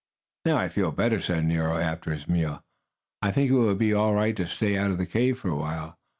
[0.45, 2.63] "Now I feel better!" said Nero, after his meal.
[3.21, 5.55] "I think it will be all right to stay out of the cave for a
[5.55, 5.95] while.